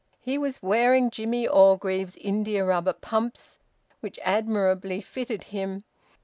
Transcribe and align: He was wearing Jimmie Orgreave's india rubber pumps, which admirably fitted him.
He 0.19 0.35
was 0.39 0.63
wearing 0.63 1.11
Jimmie 1.11 1.47
Orgreave's 1.47 2.17
india 2.17 2.65
rubber 2.65 2.93
pumps, 2.93 3.59
which 3.99 4.17
admirably 4.23 4.99
fitted 4.99 5.43
him. 5.53 5.83